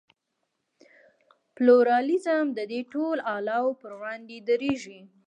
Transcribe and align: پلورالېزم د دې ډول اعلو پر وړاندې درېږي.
پلورالېزم 1.55 2.45
د 2.57 2.59
دې 2.71 2.79
ډول 2.93 3.17
اعلو 3.31 3.65
پر 3.81 3.91
وړاندې 3.99 4.37
درېږي. 4.49 4.99